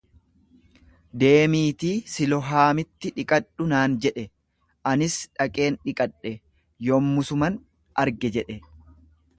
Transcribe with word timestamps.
Deemiitii 1.23 1.91
Silohaamitti 2.13 3.11
dhiqadhu 3.19 3.67
naan 3.73 3.99
jedhe, 4.07 4.25
anis 4.95 5.19
dhaqeen 5.27 5.81
dhiqadhe, 5.85 6.35
yommusuman 6.91 7.63
arge 8.07 8.35
jedhe. 8.39 8.61